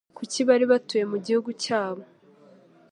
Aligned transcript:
kuko 0.17 0.37
bari 0.47 0.65
batuye 0.71 1.03
mu 1.11 1.17
gihugu 1.25 1.49
cyabo; 1.63 2.01